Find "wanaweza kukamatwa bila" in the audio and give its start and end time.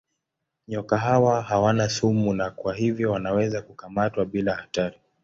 3.11-4.53